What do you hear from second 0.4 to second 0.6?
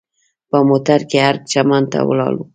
په